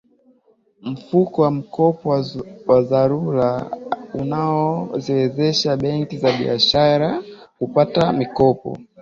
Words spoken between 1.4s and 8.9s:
wa mkopo wa dharura unaziwezesha benki za biashara kupata mikopo